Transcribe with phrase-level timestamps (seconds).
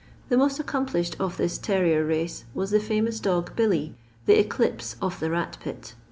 [0.29, 3.93] The most accomplished of this terrier race was the fiunona dog Billy,
[4.25, 5.93] the eclipse of the rat pit.